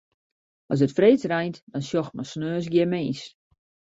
[0.73, 3.21] As it freeds reint, dan sjocht men sneons gjin mins.